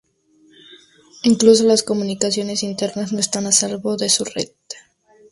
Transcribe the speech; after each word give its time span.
incluso 1.21 1.63
las 1.67 1.83
comunicaciones 1.83 2.63
internas, 2.63 3.13
no 3.13 3.19
están 3.19 3.45
a 3.45 3.51
salvo 3.51 3.97
de 3.97 4.09
su 4.09 4.23
red 4.25 4.49